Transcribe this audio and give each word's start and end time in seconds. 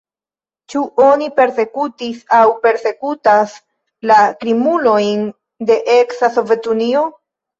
Ĉu 0.73 0.79
oni 1.07 1.25
persekutis 1.39 2.23
aŭ 2.37 2.47
persekutas 2.63 3.53
la 4.11 4.17
krimulojn 4.41 5.23
de 5.71 5.77
eksa 5.97 6.33
Sovetunio? 6.39 7.07